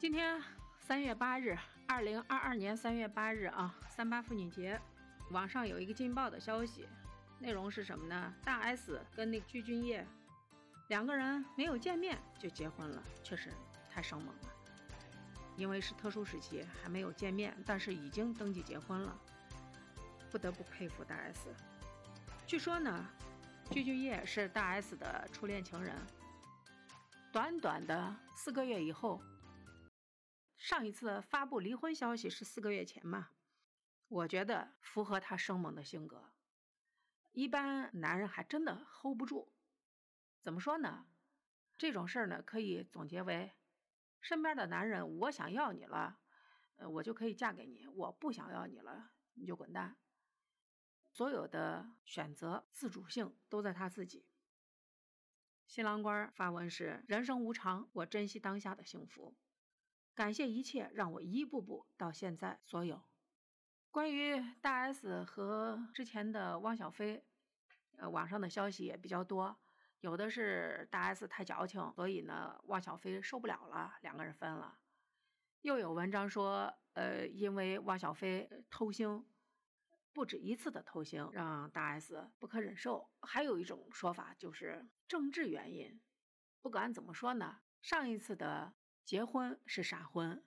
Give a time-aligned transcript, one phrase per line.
[0.00, 0.42] 今天
[0.78, 1.54] 三月八日，
[1.86, 4.80] 二零二二年三月八日啊，三八妇女节，
[5.30, 6.88] 网上有一个劲爆的消息，
[7.38, 8.34] 内容是什么呢？
[8.42, 10.02] 大 S 跟那个具俊晔
[10.88, 13.50] 两个人没有见面就结婚了，确实
[13.90, 14.48] 太生猛了。
[15.58, 19.14] 因为是特殊时期，还没有见面，但是已经登记结婚了，
[20.30, 21.54] 不得不佩服大 S。
[22.46, 23.06] 据说呢，
[23.70, 25.94] 具俊晔是大 S 的初恋情人。
[27.30, 29.20] 短短的四个月以后。
[30.60, 33.30] 上一次发布离婚消息是四个月前嘛？
[34.08, 36.34] 我觉得符合他生猛的性格。
[37.32, 39.50] 一般男人还真的 hold 不住。
[40.42, 41.06] 怎么说呢？
[41.78, 43.54] 这种事儿呢，可以总结为：
[44.20, 46.20] 身边的男人，我想要你了，
[46.76, 49.96] 呃，我就可以嫁给你；我不想要你了，你就滚蛋。
[51.10, 54.26] 所有的选择自主性都在他自己。
[55.66, 59.34] 新郎官发文是：人生无常，我珍惜当下的幸福。
[60.20, 63.00] 感谢一切让我一步步到现在所有。
[63.90, 67.24] 关于大 S 和之前的汪小菲，
[67.96, 69.58] 呃，网上的消息也比较多，
[70.00, 74.76] 有的是大 S 太矫情，所以呢，汪小菲受不了了，两个人分了。
[75.62, 79.24] 又有文章说，呃，因为汪小菲偷腥，
[80.12, 83.08] 不止一次的偷腥，让大 S 不可忍受。
[83.22, 85.98] 还有一种说法就是政治原因。
[86.60, 88.74] 不管怎么说呢，上一次的。
[89.10, 90.40] 结婚是闪婚，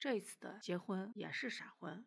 [0.00, 2.04] 这一次的结婚也是闪婚。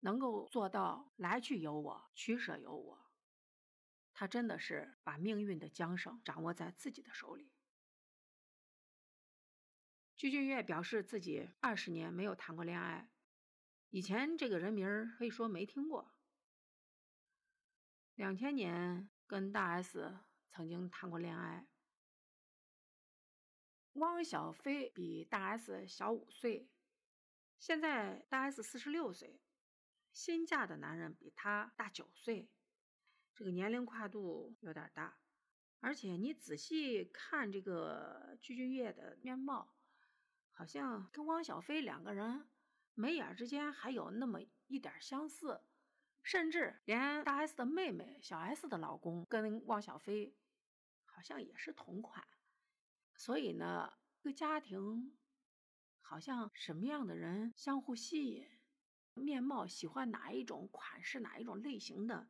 [0.00, 3.12] 能够做到来去由我，取舍由我，
[4.12, 7.52] 他真的是把命运的缰绳掌握在自己的手里。
[10.16, 13.08] 鞠俊岳表示自己二十年没有谈过恋爱，
[13.90, 16.12] 以前这个人名可以说没听过。
[18.16, 20.18] 两千年跟大 S
[20.50, 21.68] 曾经谈过恋爱。
[23.96, 26.68] 汪小菲比大 S 小五岁，
[27.58, 29.40] 现在大 S 四十六岁，
[30.12, 32.50] 新嫁的男人比她大九岁，
[33.34, 35.18] 这个年龄跨度有点大。
[35.80, 39.72] 而且你仔细看这个鞠俊晔的面貌，
[40.50, 42.46] 好像跟汪小菲两个人
[42.92, 45.62] 眉眼之间还有那么一点相似，
[46.22, 50.36] 甚至连大 S 的妹妹小 S 的老公跟汪小菲
[51.06, 52.26] 好像也是同款。
[53.16, 55.16] 所以呢，这个家庭
[56.00, 58.48] 好像什么样的人相互吸引，
[59.14, 62.28] 面貌喜欢哪一种款式、哪一种类型的，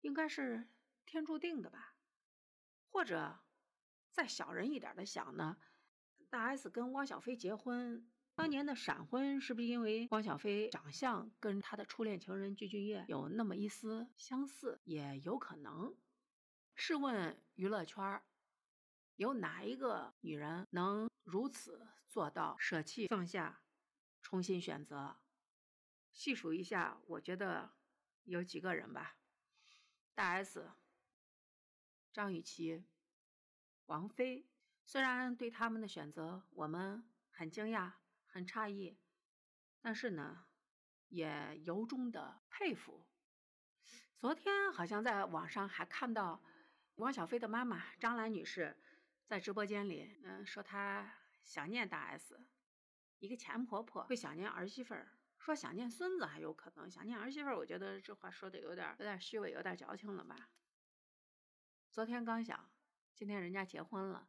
[0.00, 0.68] 应该是
[1.04, 1.96] 天注定的吧？
[2.88, 3.40] 或者
[4.12, 5.56] 再小人一点的想呢，
[6.28, 14.80] 大 S 跟汪小菲结婚，当年的闪婚是不是因为汪小菲长相跟他的初恋情人具俊晔有那么一丝相似？
[14.84, 15.94] 也有可能。
[16.74, 18.22] 试问娱乐圈
[19.20, 23.60] 有哪一个女人能如此做到舍弃放下，
[24.22, 25.14] 重新选择？
[26.14, 27.70] 细数一下，我觉得
[28.24, 29.18] 有几个人吧：
[30.14, 30.70] 大 S、
[32.10, 32.82] 张雨绮、
[33.84, 34.48] 王菲。
[34.86, 37.92] 虽然对他们的选择我们很惊讶、
[38.24, 38.96] 很诧异，
[39.82, 40.46] 但是呢，
[41.08, 43.04] 也由衷的佩服。
[44.16, 46.42] 昨天好像在网上还看到
[46.94, 48.74] 王小飞的妈妈张兰女士。
[49.30, 51.14] 在直播间里，嗯，说她
[51.44, 52.36] 想念大 S，
[53.20, 60.50] 一个前婆婆会想念儿媳妇儿，说想念孙子还有可能，想念儿媳妇儿，我觉得这话说的有点有点虚伪，有点矫情了吧？
[61.92, 62.72] 昨天刚想，
[63.14, 64.28] 今天人家结婚了，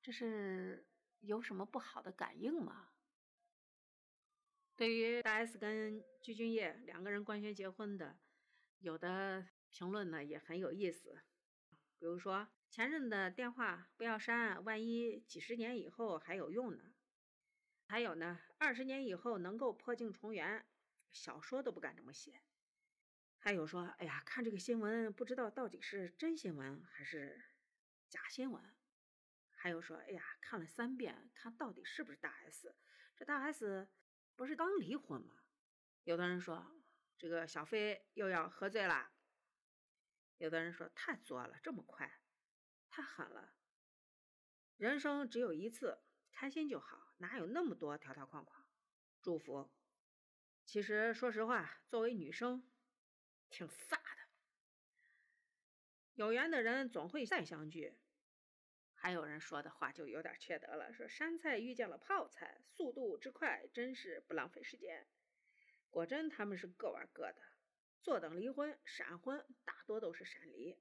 [0.00, 0.88] 这是
[1.20, 2.88] 有什么不好的感应吗？
[4.74, 8.18] 对于大 S 跟鞠俊晔两个人官宣结婚的，
[8.78, 11.20] 有的评论呢也很有意思，
[11.98, 12.48] 比如说。
[12.70, 16.94] 前任的电话不要删，万一几十年以后还有用呢？
[17.86, 20.66] 还有呢，二十年以后能够破镜重圆，
[21.10, 22.42] 小说都不敢这么写。
[23.38, 27.42] 还有说，哎呀，看这个新闻不知道到底是真新闻还是
[28.08, 28.62] 假新闻。
[29.50, 32.76] 还有说，哎呀，看了三遍，看到底是不是大 S？
[33.16, 33.88] 这大 S
[34.36, 35.34] 不是刚离婚吗？
[36.04, 36.70] 有的人说，
[37.16, 39.10] 这个小飞又要喝醉了。
[40.36, 42.20] 有的人说，太作了，这么快。
[42.90, 43.54] 太狠了！
[44.76, 45.98] 人生只有一次，
[46.30, 48.64] 开心就好，哪有那么多条条框框？
[49.22, 49.70] 祝福。
[50.64, 52.68] 其实说实话，作为女生，
[53.50, 54.28] 挺飒的。
[56.14, 57.98] 有缘的人总会再相聚。
[58.94, 65.06] 还有人说的话就有点缺德了，说山菜遇见了泡菜，速度之快，真是不浪费时间。
[65.90, 67.42] 果真他们是各玩各的，
[68.02, 70.78] 坐等离婚、闪婚，大多都是闪离。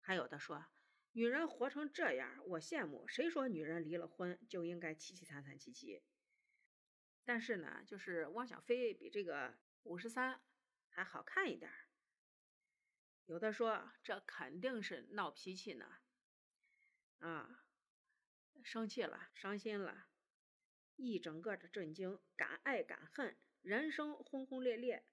[0.00, 0.66] 还有的说。
[1.14, 3.06] 女人活成这样，我羡慕。
[3.08, 6.02] 谁说女人离了婚就应该凄凄惨惨戚戚？
[7.24, 10.40] 但是呢，就是汪小菲比这个五十三
[10.88, 11.88] 还好看一点儿。
[13.26, 15.98] 有的说这肯定是闹脾气呢，
[17.18, 17.66] 啊，
[18.62, 20.08] 生气了，伤心了，
[20.96, 25.04] 一整个的震惊，敢爱敢恨，人生轰轰烈烈。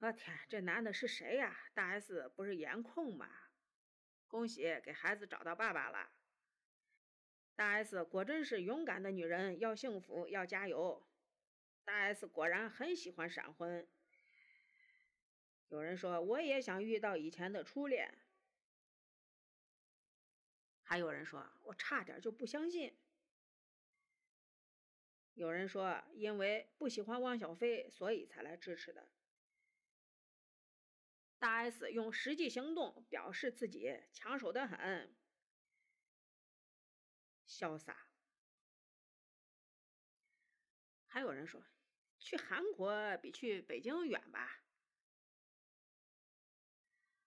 [0.00, 1.56] 我天，这男的是谁呀？
[1.72, 3.43] 大 S 不是颜控吗？
[4.34, 6.10] 恭喜给孩子找到爸爸了。
[7.54, 11.06] 大 S 果真是勇敢的女人，要幸福，要加油。
[11.84, 13.86] 大 S 果然很喜欢闪婚。
[15.68, 18.12] 有人说我也想遇到以前的初恋，
[20.82, 22.92] 还有人说我差点就不相信。
[25.34, 29.08] 有人说因为不喜欢汪小菲，所以才来支持的。
[31.44, 35.14] 大 S 用实际行动表示自己抢手的很，
[37.46, 38.08] 潇洒。
[41.06, 41.62] 还有人说
[42.18, 44.64] 去韩国比去北京远吧。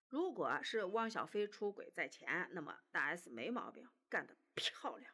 [0.08, 5.14] 如果是汪小菲出轨在前，那么大 S 没毛病，干得漂亮。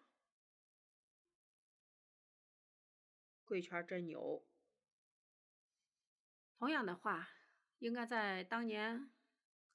[3.43, 4.47] 贵圈真牛。
[6.57, 7.29] 同样的话，
[7.83, 9.09] 应该在当年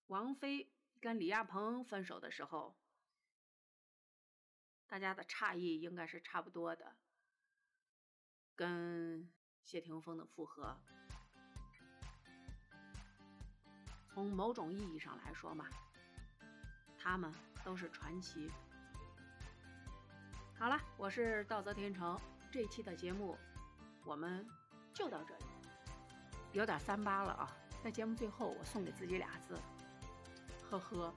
[0.07, 2.75] 王菲跟李亚鹏分手的时候，
[4.87, 6.97] 大家的诧异应该是差不多的，
[8.57, 9.31] 跟
[9.63, 10.75] 谢霆锋的复合。
[14.09, 15.67] 从某种意义上来说嘛，
[16.99, 17.31] 他们
[17.63, 18.51] 都是传奇。
[20.59, 22.19] 好了，我是道泽天成，
[22.51, 23.37] 这期的节目
[24.07, 24.49] 我们
[24.95, 25.45] 就到这里，
[26.55, 27.55] 有点三八了啊！
[27.83, 29.55] 在节目最后，我送给自己俩字：
[30.71, 31.15] 呵呵。